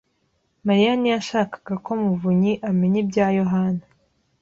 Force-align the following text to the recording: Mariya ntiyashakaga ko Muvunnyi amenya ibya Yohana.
Mariya 0.67 0.91
ntiyashakaga 0.97 1.73
ko 1.85 1.91
Muvunnyi 2.01 2.53
amenya 2.69 2.97
ibya 3.03 3.27
Yohana. 3.39 3.83